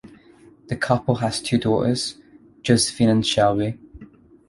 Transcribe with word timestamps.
The 0.69 0.75
couple 0.75 1.17
has 1.17 1.39
two 1.43 1.59
daughters, 1.59 2.15
Josephine 2.63 3.09
and 3.09 3.23
Shelby. 3.23 3.77